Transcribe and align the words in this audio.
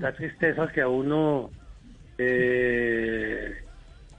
La 0.00 0.12
tristeza 0.12 0.66
que 0.68 0.80
a 0.80 0.88
uno 0.88 1.50
eh, 2.18 3.62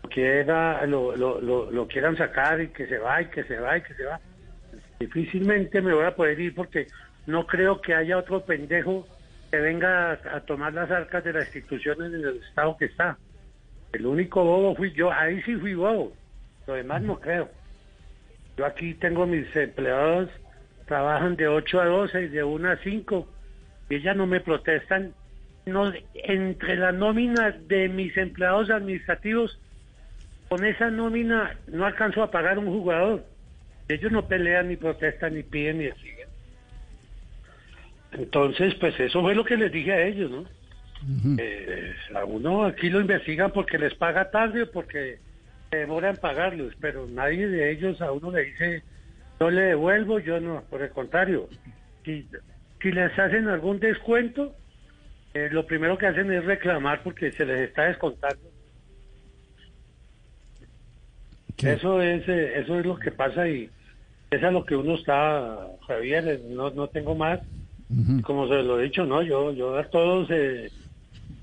quiera, 0.09 0.85
lo, 0.85 1.16
lo, 1.16 1.41
lo, 1.71 1.88
quieran 1.88 2.16
sacar 2.16 2.62
y 2.62 2.70
que 2.70 2.88
se 2.88 2.98
va 2.98 3.21
y 3.21 3.26
que 3.27 3.44
se 3.44 3.59
va 3.59 3.77
y 3.77 3.81
que 3.81 3.94
se 3.95 4.05
va. 4.05 4.20
Difícilmente 4.99 5.81
me 5.81 5.94
voy 5.94 6.05
a 6.05 6.16
poder 6.16 6.40
ir 6.40 6.55
porque 6.55 6.88
no 7.26 7.45
creo 7.45 7.81
que 7.81 7.95
haya 7.95 8.17
otro 8.17 8.45
pendejo 8.45 9.07
que 9.49 9.57
venga 9.57 10.12
a, 10.12 10.38
a 10.38 10.40
tomar 10.41 10.73
las 10.73 10.90
arcas 10.90 11.23
de 11.23 11.34
las 11.34 11.55
instituciones 11.55 12.13
en 12.13 12.23
el 12.26 12.43
estado 12.48 12.77
que 12.77 12.85
está. 12.85 13.18
El 13.93 14.05
único 14.05 14.43
bobo 14.43 14.76
fui 14.76 14.93
yo, 14.93 15.12
ahí 15.12 15.41
sí 15.41 15.55
fui 15.55 15.73
bobo, 15.73 16.13
lo 16.68 16.73
demás 16.76 17.02
no 17.02 17.20
creo. 17.20 17.49
Yo 18.57 18.66
aquí 18.66 18.93
tengo 18.93 19.26
mis 19.26 19.54
empleados, 19.55 20.29
trabajan 20.85 21.35
de 21.35 21.48
8 21.48 21.82
a 21.82 21.85
12 21.85 22.21
y 22.23 22.27
de 22.29 22.43
1 22.43 22.71
a 22.71 22.77
5, 22.77 23.27
y 23.90 23.95
ellas 23.95 24.16
no 24.16 24.27
me 24.27 24.40
protestan. 24.40 25.13
No, 25.71 25.91
entre 26.13 26.75
la 26.75 26.91
nómina 26.91 27.52
de 27.52 27.89
mis 27.89 28.16
empleados 28.17 28.70
administrativos, 28.70 29.59
con 30.49 30.65
esa 30.65 30.91
nómina 30.91 31.55
no 31.68 31.85
alcanzo 31.85 32.23
a 32.23 32.32
pagar 32.32 32.59
un 32.59 32.68
jugador. 32.68 33.26
Ellos 33.87 34.12
no 34.12 34.27
pelean, 34.27 34.68
ni 34.70 34.76
protestan, 34.76 35.35
ni 35.35 35.43
piden, 35.43 35.79
ni 35.79 35.85
exigen. 35.85 36.27
Entonces, 38.12 38.76
pues 38.76 38.99
eso 38.99 39.21
fue 39.21 39.35
lo 39.35 39.46
que 39.46 39.57
les 39.57 39.71
dije 39.71 39.91
a 39.91 40.05
ellos, 40.05 40.29
¿no? 40.29 40.46
Eh, 41.40 41.96
a 42.13 42.26
uno 42.26 42.65
aquí 42.65 42.90
lo 42.90 43.01
investigan 43.01 43.51
porque 43.51 43.79
les 43.79 43.96
paga 43.96 44.29
tarde 44.29 44.63
o 44.63 44.71
porque 44.71 45.18
se 45.70 45.77
demoran 45.77 46.18
pagarlos, 46.18 46.74
pero 46.79 47.07
nadie 47.07 47.48
de 47.48 47.71
ellos 47.71 48.01
a 48.01 48.12
uno 48.12 48.31
le 48.31 48.43
dice, 48.43 48.84
yo 49.40 49.49
le 49.49 49.62
devuelvo, 49.62 50.20
yo 50.20 50.40
no, 50.40 50.63
por 50.70 50.81
el 50.81 50.90
contrario. 50.91 51.49
Si, 52.05 52.27
si 52.81 52.91
les 52.91 53.18
hacen 53.18 53.48
algún 53.48 53.79
descuento, 53.79 54.55
eh, 55.34 55.49
lo 55.51 55.65
primero 55.65 55.98
que 55.98 56.07
hacen 56.07 56.32
es 56.32 56.43
reclamar 56.46 57.01
porque 57.04 57.32
se 57.32 57.46
les 57.46 57.70
está 57.70 57.84
descontando. 57.85 58.49
Eso 61.57 62.01
es 62.01 62.27
eh, 62.27 62.60
eso 62.60 62.79
es 62.79 62.85
lo 62.85 62.98
que 62.98 63.12
pasa 63.12 63.48
y 63.48 63.70
es 64.31 64.41
lo 64.41 64.66
que 64.66 64.75
uno 64.75 64.96
está, 64.96 65.59
Javier, 65.88 66.28
eh, 66.28 66.41
no, 66.50 66.69
no 66.72 66.88
tengo 66.88 67.16
más. 67.16 67.40
Como 68.24 68.47
se 68.47 68.63
lo 68.63 68.79
he 68.79 68.84
dicho, 68.85 69.06
no, 69.06 69.22
yo 69.22 69.52
yo 69.52 69.78
a 69.78 69.84
todos, 69.90 70.28
eh, 70.31 70.72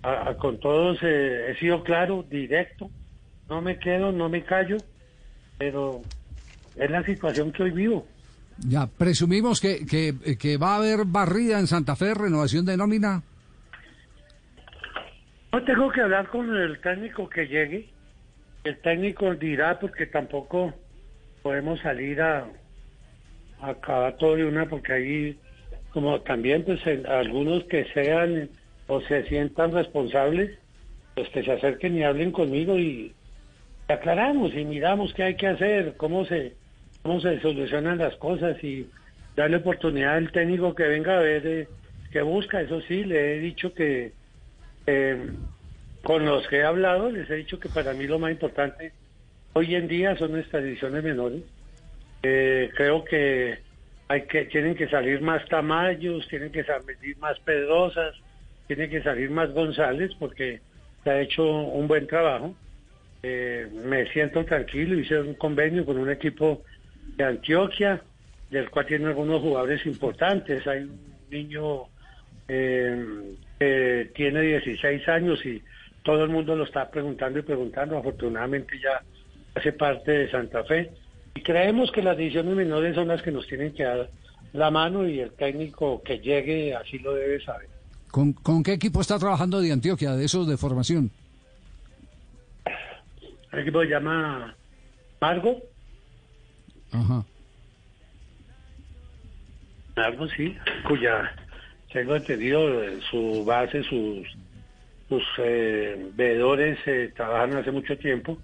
a- 0.03 0.31
a- 0.31 0.37
con 0.39 0.59
todos 0.59 0.99
eh, 1.03 1.51
he 1.51 1.59
sido 1.59 1.83
claro, 1.85 2.25
directo, 2.29 2.91
no 3.49 3.61
me 3.61 3.79
quedo, 3.79 4.13
no 4.13 4.29
me 4.31 4.43
callo, 4.45 4.79
pero 5.59 6.01
es 6.77 6.91
la 6.91 7.05
situación 7.05 7.53
que 7.53 7.65
hoy 7.65 7.71
vivo. 7.71 8.07
Ya, 8.67 8.87
presumimos 8.87 9.61
que, 9.61 9.85
que, 9.87 10.15
que 10.39 10.57
va 10.57 10.73
a 10.75 10.77
haber 10.79 11.05
barrida 11.05 11.61
en 11.61 11.67
Santa 11.67 11.95
Fe, 11.95 12.15
renovación 12.15 12.65
de 12.65 12.77
nómina. 12.77 13.23
No 15.53 15.65
tengo 15.65 15.91
que 15.91 16.01
hablar 16.01 16.29
con 16.29 16.55
el 16.55 16.79
técnico 16.81 17.29
que 17.29 17.47
llegue. 17.47 17.89
El 18.65 18.79
técnico 18.81 19.35
dirá 19.35 19.79
porque 19.79 20.07
tampoco 20.07 20.75
podemos 21.43 21.81
salir 21.81 22.21
a, 22.21 22.47
a 23.61 23.71
acabar 23.71 24.17
todo 24.17 24.37
de 24.37 24.45
una 24.45 24.67
porque 24.67 24.93
ahí 24.93 25.39
como 25.93 26.21
también 26.21 26.65
pues 26.65 26.81
algunos 27.07 27.65
que 27.65 27.85
sean 27.95 28.51
o 28.87 29.01
se 29.01 29.25
sientan 29.25 29.73
responsables 29.73 30.59
pues 31.15 31.29
que 31.31 31.43
se 31.43 31.53
acerquen 31.53 31.97
y 31.97 32.03
hablen 32.03 32.31
conmigo 32.31 32.79
y 32.79 33.15
aclaramos 33.89 34.55
y 34.55 34.65
miramos 34.65 35.15
qué 35.15 35.23
hay 35.25 35.35
que 35.37 35.47
hacer, 35.47 35.95
cómo 35.97 36.25
se 36.27 36.55
cómo 37.03 37.21
se 37.21 37.41
solucionan 37.41 37.99
las 37.99 38.15
cosas 38.17 38.63
y 38.63 38.89
darle 39.35 39.57
oportunidad 39.57 40.17
al 40.17 40.31
técnico 40.31 40.75
que 40.75 40.85
venga 40.85 41.19
a 41.19 41.23
ver 41.23 41.47
eh, 41.47 41.69
qué 42.13 42.23
busca. 42.23 42.61
Eso 42.61 42.81
sí, 42.83 43.05
le 43.05 43.37
he 43.37 43.41
dicho 43.41 43.73
que 43.73 44.13
eh, 44.91 45.31
con 46.03 46.25
los 46.25 46.49
que 46.49 46.57
he 46.57 46.65
hablado 46.65 47.11
les 47.11 47.29
he 47.29 47.35
dicho 47.35 47.61
que 47.61 47.69
para 47.69 47.93
mí 47.93 48.07
lo 48.07 48.19
más 48.19 48.31
importante 48.31 48.93
hoy 49.53 49.75
en 49.75 49.87
día 49.87 50.17
son 50.17 50.33
nuestras 50.33 50.65
divisiones 50.65 51.05
menores. 51.05 51.43
Eh, 52.23 52.71
creo 52.75 53.05
que 53.05 53.59
hay 54.09 54.23
que 54.23 54.47
tienen 54.47 54.75
que 54.75 54.89
salir 54.89 55.21
más 55.21 55.47
Tamayos, 55.47 56.27
tienen 56.29 56.51
que 56.51 56.65
salir 56.65 57.19
más 57.19 57.39
Pedrosas, 57.41 58.15
tienen 58.67 58.89
que 58.89 59.03
salir 59.03 59.31
más 59.31 59.53
González 59.53 60.13
porque 60.19 60.61
se 61.05 61.11
ha 61.11 61.21
hecho 61.21 61.45
un 61.45 61.87
buen 61.87 62.07
trabajo. 62.07 62.55
Eh, 63.23 63.69
me 63.85 64.11
siento 64.13 64.43
tranquilo, 64.47 64.99
hice 64.99 65.21
un 65.21 65.35
convenio 65.35 65.85
con 65.85 65.99
un 65.99 66.11
equipo 66.11 66.63
de 67.15 67.25
Antioquia, 67.25 68.01
del 68.51 68.71
cual 68.71 68.87
tiene 68.87 69.09
algunos 69.09 69.43
jugadores 69.43 69.85
importantes. 69.85 70.67
Hay 70.67 70.85
un 70.85 70.99
niño 71.31 71.83
que 73.59 74.11
tiene 74.15 74.41
16 74.43 75.09
años 75.09 75.45
y 75.45 75.63
todo 76.03 76.25
el 76.25 76.31
mundo 76.31 76.57
lo 76.57 76.65
está 76.65 76.91
preguntando 76.91 77.39
y 77.39 77.43
preguntando. 77.43 77.99
Afortunadamente 77.99 78.79
ya 78.79 79.03
hace 79.55 79.73
parte 79.73 80.11
de 80.13 80.31
Santa 80.31 80.65
Fe. 80.65 80.91
Y 81.35 81.43
creemos 81.43 81.91
que 81.93 82.03
las 82.03 82.17
divisiones 82.17 82.55
menores 82.55 82.95
son 82.95 83.09
las 83.09 83.23
que 83.23 83.31
nos 83.31 83.47
tienen 83.47 83.73
que 83.75 83.85
dar 83.85 84.09
la 84.53 84.71
mano 84.71 85.07
y 85.07 85.21
el 85.21 85.33
técnico 85.33 86.03
que 86.03 86.19
llegue 86.19 86.75
así 86.75 86.99
lo 86.99 87.15
debe 87.15 87.41
saber. 87.41 87.69
¿Con, 88.11 88.33
con 88.33 88.63
qué 88.63 88.73
equipo 88.73 89.01
está 89.01 89.19
trabajando 89.19 89.61
de 89.61 89.73
Antioquia, 89.73 90.13
de 90.13 90.25
esos 90.25 90.49
de 90.49 90.57
formación? 90.57 91.11
El 93.53 93.61
equipo 93.61 93.83
se 93.83 93.89
llama 93.89 94.55
Margo. 95.21 95.63
Ajá. 96.93 97.25
Margo, 99.97 100.29
sí, 100.29 100.57
cuya, 100.87 101.35
tengo 101.93 102.17
entendido, 102.17 102.83
eh, 102.83 102.99
su 103.11 103.45
base, 103.45 103.83
sus, 103.83 104.27
sus 105.09 105.25
eh, 105.39 106.11
veedores 106.15 106.79
eh, 106.87 107.13
trabajan 107.15 107.57
hace 107.57 107.71
mucho 107.71 107.97
tiempo 107.97 108.37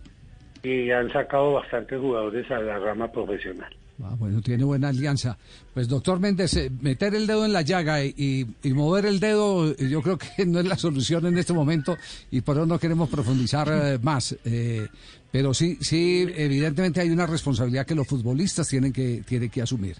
y 0.63 0.91
han 0.91 1.13
sacado 1.13 1.55
bastantes 1.55 2.01
jugadores 2.01 2.51
a 2.51 2.61
la 2.61 2.79
rama 2.79 3.11
profesional. 3.13 3.75
Ah, 4.03 4.17
bueno, 4.19 4.41
tiene 4.41 4.65
buena 4.65 4.89
alianza. 4.89 5.39
Pues 5.73 5.87
doctor 5.89 6.19
Méndez, 6.19 6.57
eh, 6.57 6.71
meter 6.81 7.15
el 7.15 7.27
dedo 7.29 7.45
en 7.45 7.53
la 7.53 7.63
llaga 7.63 8.05
y, 8.05 8.45
y- 8.63 8.73
mover 8.73 9.07
el 9.07 9.21
dedo, 9.21 9.71
eh, 9.71 9.77
yo 9.89 10.03
creo 10.03 10.19
que 10.19 10.27
no 10.47 10.59
es 10.59 10.67
la 10.67 10.77
solución 10.77 11.27
en 11.27 11.39
este 11.39 11.53
momento 11.53 11.97
y 12.31 12.41
por 12.41 12.57
eso 12.57 12.67
no 12.67 12.79
queremos 12.79 13.09
profundizar 13.09 13.69
eh, 13.71 13.99
más. 14.03 14.37
Eh, 14.45 14.89
pero 15.31 15.55
sí, 15.55 15.79
sí, 15.81 16.27
evidentemente 16.37 17.01
hay 17.01 17.11
una 17.11 17.27
responsabilidad 17.27 17.87
que 17.87 17.95
los 17.95 18.07
futbolistas 18.07 18.69
tienen 18.69 18.93
que, 18.93 19.23
tienen 19.27 19.49
que 19.51 19.63
asumir. 19.63 19.97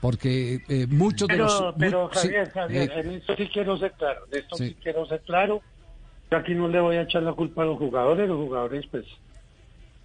Porque 0.00 0.62
eh, 0.68 0.86
muchos 0.88 1.28
de 1.28 1.34
Pero, 1.34 1.44
los... 1.46 1.74
pero 1.78 2.04
mu- 2.04 2.10
sí, 2.14 2.28
Javier, 2.28 2.50
Javier, 2.50 2.90
eh, 2.92 3.00
en 3.00 3.10
esto 3.12 3.36
sí 3.36 3.48
quiero 3.52 3.78
ser 3.78 3.92
claro, 3.92 4.20
de 4.30 4.38
esto 4.38 4.56
sí. 4.56 4.68
Sí. 4.68 4.76
quiero 4.82 5.06
ser 5.06 5.20
claro. 5.22 5.62
Yo 6.30 6.38
aquí 6.38 6.54
no 6.54 6.68
le 6.68 6.80
voy 6.80 6.96
a 6.96 7.02
echar 7.02 7.22
la 7.22 7.32
culpa 7.34 7.62
a 7.62 7.66
los 7.66 7.78
jugadores, 7.78 8.28
los 8.28 8.36
jugadores 8.38 8.84
pues 8.90 9.04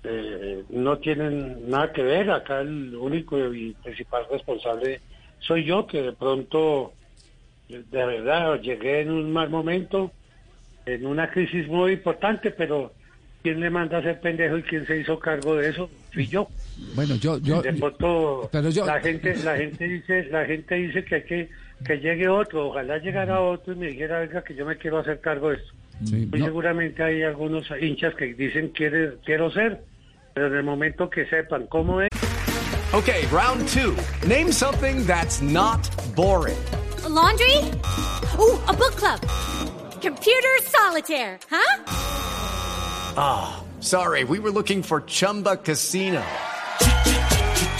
eh, 0.03 0.63
no 0.69 0.97
tienen 0.99 1.69
nada 1.69 1.91
que 1.91 2.03
ver, 2.03 2.31
acá 2.31 2.61
el 2.61 2.95
único 2.95 3.37
y 3.53 3.73
principal 3.83 4.25
responsable 4.31 5.01
soy 5.39 5.65
yo, 5.65 5.87
que 5.87 6.01
de 6.01 6.13
pronto, 6.13 6.93
de 7.67 8.05
verdad, 8.05 8.59
llegué 8.61 9.01
en 9.01 9.11
un 9.11 9.31
mal 9.31 9.49
momento, 9.49 10.11
en 10.85 11.06
una 11.06 11.29
crisis 11.31 11.68
muy 11.68 11.94
importante, 11.94 12.51
pero 12.51 12.94
¿quién 13.41 13.59
le 13.59 13.69
manda 13.69 13.97
a 14.00 14.03
ser 14.03 14.19
pendejo 14.19 14.57
y 14.57 14.63
quién 14.63 14.85
se 14.85 14.97
hizo 14.97 15.19
cargo 15.19 15.56
de 15.56 15.69
eso? 15.69 15.89
Fui 16.12 16.27
yo. 16.27 16.50
bueno, 16.95 17.15
yo... 17.15 17.38
yo 17.39 17.62
de 17.62 17.74
pronto 17.74 18.50
pero 18.51 18.69
yo- 18.69 18.85
la 18.85 19.00
gente 19.00 19.35
la 19.44 19.57
gente 19.57 19.83
dice 19.85 20.24
la 20.25 20.45
gente 20.45 20.75
dice 20.75 21.03
que 21.03 21.15
hay 21.15 21.24
que 21.24 21.50
que 21.85 21.97
llegue 21.97 22.27
otro 22.27 22.68
ojalá 22.68 22.97
llegara 22.97 23.41
otro 23.41 23.74
y 23.74 23.75
me 23.77 23.88
dijera 23.88 24.19
venga 24.19 24.44
que 24.44 24.56
yo 24.56 24.65
me 24.65 24.77
quiero 24.77 25.00
hacer 25.00 25.19
cargo 25.19 25.50
de 25.50 25.57
esto 25.57 25.74
sí, 26.04 26.28
Muy 26.31 26.40
no, 26.40 26.46
seguramente 26.46 27.04
hay 27.04 27.24
algunos 27.24 27.68
hinchas 27.80 28.16
que 28.16 28.34
dicen 28.34 28.69
quiere 28.69 29.18
quiero 29.25 29.51
ser 29.51 29.84
pero 30.34 30.48
en 30.48 30.56
el 30.56 30.63
momento 30.63 31.10
que 31.10 31.25
sepan 31.28 31.68
cómo 31.68 32.01
es 32.01 32.10
Okay, 32.92 33.28
round 33.28 33.68
two. 33.68 33.96
Name 34.28 34.51
something 34.51 35.06
that's 35.06 35.44
not 35.44 35.88
boring. 36.16 36.57
A 37.06 37.10
laundry? 37.10 37.56
Ooh, 38.40 38.57
a 38.66 38.74
book 38.74 38.96
club. 38.96 39.22
Computer 40.01 40.57
solitaire, 40.63 41.38
huh? 41.51 41.84
Sorry, 43.80 44.24
we 44.24 44.40
were 44.40 44.50
looking 44.51 44.81
for 44.81 45.01
Chumba 45.01 45.57
Casino. 45.57 46.24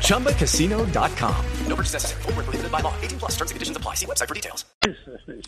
ChumbaCasino.com. 0.00 1.34
No 1.68 1.76
purchase 1.76 1.94
necessary. 1.94 2.22
Full 2.22 2.32
prohibited 2.34 2.70
by 2.70 2.80
law. 2.82 2.92
18 3.02 3.18
plus 3.18 3.32
terms 3.36 3.50
and 3.50 3.56
conditions 3.56 3.76
apply. 3.76 3.94
See 3.96 4.06
website 4.06 4.28
for 4.28 4.34
details. 4.34 4.66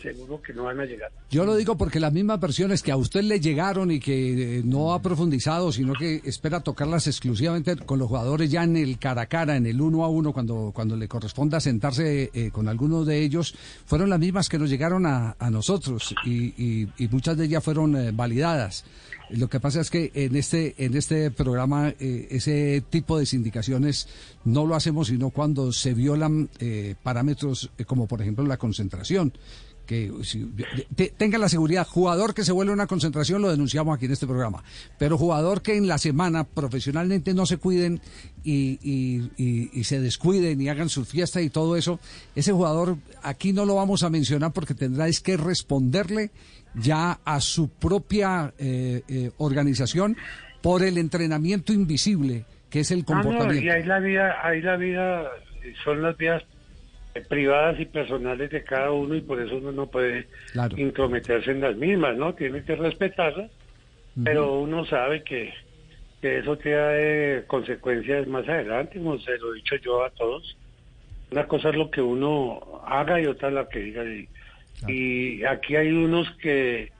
Seguro 0.01 0.41
que 0.41 0.53
no 0.53 0.63
van 0.65 0.79
a 0.79 0.85
llegar. 0.85 1.11
Yo 1.29 1.45
lo 1.45 1.55
digo 1.55 1.77
porque 1.77 1.99
las 1.99 2.11
mismas 2.13 2.39
versiones 2.39 2.83
que 2.83 2.91
a 2.91 2.97
usted 2.97 3.21
le 3.23 3.39
llegaron 3.39 3.91
y 3.91 3.99
que 3.99 4.59
eh, 4.59 4.61
no 4.63 4.93
ha 4.93 5.01
profundizado, 5.01 5.71
sino 5.71 5.93
que 5.93 6.21
espera 6.25 6.59
tocarlas 6.61 7.07
exclusivamente 7.07 7.75
con 7.77 7.99
los 7.99 8.07
jugadores 8.07 8.51
ya 8.51 8.63
en 8.63 8.75
el 8.77 8.97
cara 8.99 9.23
a 9.23 9.25
cara, 9.27 9.55
en 9.55 9.65
el 9.65 9.79
uno 9.81 10.03
a 10.03 10.09
uno, 10.09 10.31
cuando, 10.33 10.71
cuando 10.73 10.95
le 10.95 11.07
corresponda 11.07 11.59
sentarse 11.59 12.29
eh, 12.33 12.51
con 12.51 12.67
alguno 12.67 13.03
de 13.05 13.21
ellos, 13.23 13.55
fueron 13.85 14.09
las 14.09 14.19
mismas 14.19 14.49
que 14.49 14.59
nos 14.59 14.69
llegaron 14.69 15.05
a, 15.05 15.35
a 15.39 15.49
nosotros 15.49 16.13
y, 16.25 16.53
y- 16.57 16.87
y 16.97 17.07
muchas 17.07 17.37
de 17.37 17.45
ellas 17.45 17.63
fueron 17.63 17.95
eh, 17.95 18.11
validadas. 18.13 18.83
Lo 19.29 19.47
que 19.47 19.59
pasa 19.59 19.81
es 19.81 19.91
que 19.91 20.11
en 20.15 20.35
este 20.35 20.73
en 20.83 20.95
este 20.95 21.29
programa 21.29 21.89
eh, 21.99 22.27
ese 22.31 22.83
tipo 22.89 23.19
de 23.19 23.27
sindicaciones 23.27 24.07
no 24.43 24.65
lo 24.65 24.75
hacemos 24.75 25.07
sino 25.07 25.29
cuando 25.29 25.71
se 25.71 25.93
violan 25.93 26.49
eh, 26.59 26.95
parámetros 27.03 27.69
eh, 27.77 27.85
como 27.85 28.07
por 28.07 28.21
ejemplo 28.21 28.45
la 28.45 28.57
concentración 28.57 29.33
que 29.89 30.11
si- 30.21 30.45
te- 30.95 31.09
tenga 31.17 31.39
la 31.39 31.49
seguridad, 31.49 31.87
jugador 31.87 32.35
que 32.35 32.43
se 32.43 32.51
vuelve 32.51 32.71
una 32.71 32.85
concentración 32.85 33.41
lo 33.41 33.49
denunciamos 33.49 33.95
aquí 33.97 34.05
en 34.05 34.11
este 34.11 34.27
programa, 34.27 34.63
pero 34.99 35.17
jugador 35.17 35.63
que 35.63 35.77
en 35.77 35.87
la 35.87 35.97
semana 35.97 36.43
profesionalmente 36.43 37.33
no 37.33 37.47
se 37.47 37.57
cuiden 37.57 37.99
y, 38.43 38.77
y- 38.83 39.31
y- 39.35 39.71
y 39.73 39.83
se 39.85 39.99
descuiden 39.99 40.61
y 40.61 40.69
hagan 40.69 40.89
su 40.89 41.05
fiesta 41.05 41.41
y 41.41 41.49
todo 41.49 41.75
eso, 41.75 41.99
ese 42.35 42.51
jugador 42.51 42.97
aquí 43.23 43.51
no 43.51 43.65
lo 43.65 43.73
vamos 43.73 44.03
a 44.03 44.11
mencionar 44.11 44.53
porque 44.53 44.75
tendrá 44.75 45.07
es 45.07 45.21
que 45.21 45.37
responderle 45.37 46.29
ya 46.75 47.19
a 47.25 47.41
su 47.41 47.69
propia 47.69 48.53
eh, 48.59 49.01
eh, 49.07 49.31
organización 49.39 50.15
por 50.61 50.83
el 50.83 50.99
entrenamiento 50.99 51.73
invisible 51.73 52.45
que 52.69 52.81
es 52.81 52.91
el 52.91 52.99
Ah, 53.07 53.15
no, 53.15 53.23
comportamiento. 53.23 53.65
y 53.65 53.69
ahí 53.69 53.83
la 53.85 53.99
vida, 53.99 54.35
ahí 54.43 54.61
la 54.61 54.77
vida, 54.77 55.23
eh, 55.63 55.73
son 55.83 56.03
las 56.03 56.15
vidas 56.15 56.43
eh, 56.43 56.58
privadas 57.27 57.79
y 57.79 57.85
personales 57.85 58.49
de 58.51 58.63
cada 58.63 58.91
uno 58.91 59.15
y 59.15 59.21
por 59.21 59.41
eso 59.41 59.57
uno 59.57 59.71
no 59.71 59.87
puede 59.87 60.27
Claro. 60.51 60.77
intrometerse 60.77 61.51
en 61.51 61.61
las 61.61 61.75
mismas, 61.75 62.15
¿no? 62.17 62.33
Tiene 62.35 62.63
que 62.63 62.75
respetarlas, 62.75 63.51
pero 64.23 64.59
uno 64.59 64.85
sabe 64.85 65.23
que, 65.23 65.53
que 66.21 66.39
eso 66.39 66.57
trae 66.57 67.43
consecuencias 67.47 68.27
más 68.27 68.47
adelante, 68.47 68.99
como 68.99 69.17
se 69.19 69.37
lo 69.37 69.53
he 69.53 69.57
dicho 69.57 69.75
yo 69.77 70.03
a 70.03 70.09
todos. 70.11 70.55
Una 71.31 71.47
cosa 71.47 71.69
es 71.69 71.75
lo 71.75 71.89
que 71.91 72.01
uno 72.01 72.81
haga 72.85 73.21
y 73.21 73.25
otra 73.25 73.51
la 73.51 73.67
que 73.69 73.79
diga. 73.79 74.03
Y, 74.05 74.27
y 74.87 75.43
aquí 75.45 75.75
hay 75.75 75.91
unos 75.91 76.29
que 76.41 76.91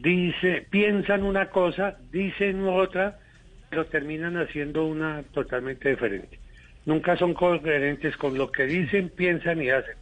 dice, 0.00 0.66
piensan 0.70 1.22
una 1.24 1.50
cosa, 1.50 1.96
dicen 2.10 2.66
otra, 2.66 3.18
pero 3.68 3.86
terminan 3.86 4.36
haciendo 4.36 4.86
una 4.86 5.22
totalmente 5.32 5.90
diferente. 5.90 6.38
Nunca 6.86 7.16
son 7.16 7.34
coherentes 7.34 8.16
con 8.16 8.38
lo 8.38 8.50
que 8.50 8.64
dicen, 8.64 9.10
piensan 9.10 9.60
y 9.60 9.70
hacen. 9.70 9.96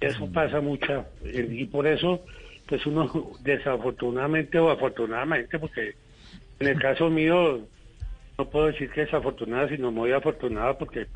Eso 0.00 0.30
pasa 0.32 0.60
mucho 0.60 1.04
eh, 1.24 1.46
y 1.50 1.64
por 1.66 1.86
eso, 1.86 2.24
pues 2.66 2.84
uno 2.86 3.32
desafortunadamente 3.40 4.58
o 4.58 4.70
afortunadamente, 4.70 5.58
porque 5.58 5.94
en 6.60 6.68
el 6.68 6.80
caso 6.80 7.10
mío 7.10 7.60
no 8.38 8.48
puedo 8.48 8.66
decir 8.66 8.90
que 8.90 9.02
desafortunada, 9.02 9.68
sino 9.68 9.90
muy 9.90 10.12
afortunada 10.12 10.78
porque 10.78 11.06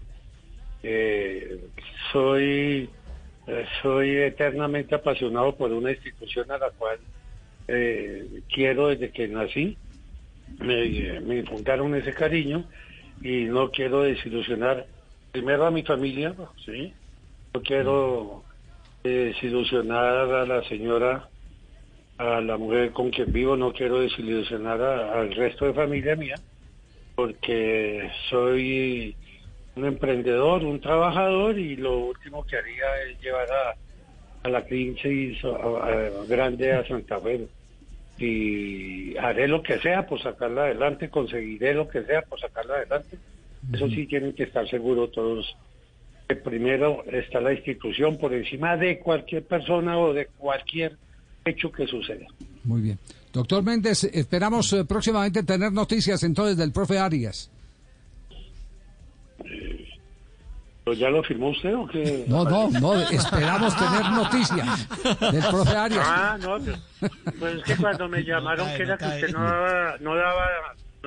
eh, 0.82 1.58
soy 2.12 2.91
eh, 3.47 3.64
soy 3.81 4.17
eternamente 4.17 4.97
apasionado 4.97 5.55
por 5.55 5.73
una 5.73 5.93
institución 5.93 6.50
a 6.50 6.58
la 6.58 6.70
cual 6.70 6.99
eh, 7.69 8.41
quiero 8.53 8.88
desde 8.88 9.11
que 9.11 9.29
nací. 9.29 9.76
Me, 10.58 11.20
me 11.20 11.38
infundaron 11.38 11.94
ese 11.94 12.12
cariño 12.12 12.64
y 13.23 13.44
no 13.44 13.70
quiero 13.70 14.03
desilusionar 14.03 14.87
primero 15.37 15.67
a 15.67 15.71
mi 15.71 15.83
familia, 15.83 16.35
¿sí? 16.65 16.94
No 17.53 17.61
quiero 17.61 18.44
eh, 19.05 19.35
desilusionar 19.35 20.33
a 20.33 20.47
la 20.47 20.62
señora, 20.65 21.29
a 22.17 22.41
la 22.41 22.56
mujer 22.56 22.93
con 22.93 23.11
quien 23.11 23.35
vivo, 23.35 23.55
no 23.55 23.75
quiero 23.75 24.00
desilusionar 24.00 24.81
a- 24.81 25.21
al 25.21 25.35
resto 25.35 25.67
de 25.67 25.75
familia 25.75 26.17
mía, 26.17 26.41
porque 27.15 28.11
soy 28.31 29.15
un 29.75 29.85
emprendedor, 29.85 30.65
un 30.65 30.81
trabajador 30.81 31.59
y 31.59 31.77
lo 31.77 31.99
último 31.99 32.43
que 32.44 32.56
haría 32.56 32.87
es 33.06 33.21
llevar 33.21 33.49
a, 34.43 34.49
la 34.49 34.65
crisis 34.65 35.39
grande 36.29 36.73
a 36.73 36.87
Santa 36.87 37.21
Fe. 37.21 37.47
Y 38.17 39.15
haré 39.19 39.49
lo 39.49 39.62
que 39.62 39.79
sea 39.81 40.06
por 40.06 40.23
sacarla 40.23 40.62
adelante, 40.65 41.11
conseguiré 41.11 41.75
lo 41.75 41.87
que 41.89 42.05
sea 42.05 42.23
por 42.23 42.41
sacarla 42.41 42.77
adelante. 42.77 43.19
Eso 43.73 43.89
sí 43.89 44.07
tienen 44.07 44.33
que 44.33 44.45
estar 44.45 44.69
seguros 44.69 45.11
todos 45.13 45.57
que 46.29 46.37
primero 46.37 47.05
está 47.11 47.41
la 47.41 47.53
institución 47.53 48.17
por 48.17 48.33
encima 48.33 48.77
de 48.77 48.99
cualquier 48.99 49.45
persona 49.45 49.99
o 49.99 50.13
de 50.13 50.27
cualquier 50.27 50.97
hecho 51.45 51.71
que 51.71 51.87
suceda. 51.87 52.27
Muy 52.65 52.81
bien. 52.81 52.99
Doctor 53.33 53.63
Méndez, 53.63 54.05
esperamos 54.05 54.73
eh, 54.73 54.85
próximamente 54.85 55.43
tener 55.43 55.73
noticias 55.73 56.23
entonces 56.23 56.57
del 56.57 56.73
profe 56.73 56.99
Arias. 56.99 57.51
¿Pero 60.85 60.97
ya 60.97 61.11
lo 61.11 61.23
firmó 61.23 61.51
usted 61.51 61.75
o 61.75 61.87
qué? 61.87 62.25
No, 62.29 62.45
no, 62.45 62.71
no, 62.71 62.95
esperamos 63.11 63.77
tener 63.77 64.11
noticias 64.13 64.89
del 65.33 65.45
profe 65.51 65.77
Arias. 65.77 66.07
Ah, 66.09 66.39
no, 66.41 66.59
pues, 66.59 67.11
pues 67.39 67.55
es 67.57 67.63
que 67.65 67.77
cuando 67.77 68.09
me 68.09 68.23
llamaron 68.23 68.69
que 68.77 68.83
era 68.83 68.97
que 68.97 69.05
usted 69.05 69.33
no 69.33 69.43
daba, 69.43 69.97
no 69.99 70.15
daba 70.15 70.47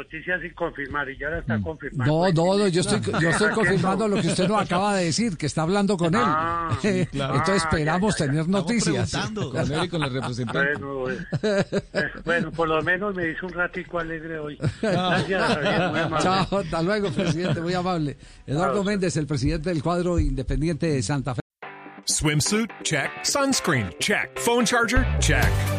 noticias 0.04 0.42
sin 0.42 0.54
confirmar 0.54 1.10
y 1.10 1.18
ya 1.18 1.30
la 1.30 1.40
está 1.40 1.60
confirmando. 1.62 2.31
No, 2.31 2.31
no, 2.31 2.57
no, 2.57 2.68
yo 2.68 2.81
estoy, 2.81 3.01
yo 3.22 3.30
estoy 3.30 3.51
confirmando 3.54 4.07
lo 4.07 4.22
que 4.22 4.28
usted 4.28 4.48
nos 4.48 4.62
acaba 4.62 4.96
de 4.96 5.06
decir, 5.06 5.38
que 5.38 5.46
está 5.46 5.63
hablando 5.63 5.98
con 5.98 6.13
él. 6.16 6.22
Ah, 6.24 6.78
sí, 6.81 7.06
claro. 7.12 7.36
Entonces 7.36 7.63
Ah, 7.63 7.68
esperamos 7.69 8.16
ya, 8.18 8.19
ya, 8.19 8.25
ya. 8.25 8.31
tener 8.31 8.48
noticias. 8.50 9.12
Con 9.36 9.72
él 9.74 9.84
y 9.84 9.88
con 9.90 10.04
el 10.04 10.13
representante. 10.13 10.74
Bueno, 10.80 11.10
eh, 11.44 11.66
bueno, 12.25 12.51
por 12.51 12.68
lo 12.68 12.81
menos 12.81 13.16
me 13.16 13.30
hizo 13.31 13.46
un 13.48 13.54
ratico 13.54 14.00
alegre 14.00 14.40
hoy. 14.40 14.57
Gracias, 14.81 15.42
Javier, 15.56 15.90
muy 15.92 16.00
amable. 16.00 16.24
Chao, 16.24 16.60
hasta 16.60 16.81
luego, 16.81 17.12
presidente, 17.12 17.62
muy 17.62 17.74
amable. 17.74 18.18
Eduardo 18.48 18.75
Chao. 18.75 18.84
Méndez, 18.84 19.18
el 19.18 19.28
presidente 19.28 19.69
del 19.69 19.84
cuadro 19.84 20.18
independiente 20.19 20.88
de 20.88 21.01
Santa 21.04 21.36
Fe. 21.36 21.42
Swimsuit? 22.06 22.69
Check. 22.84 23.10
Sunscreen? 23.24 23.94
Check. 24.00 24.38
Phone 24.40 24.66
charger? 24.66 25.06
Check. 25.19 25.79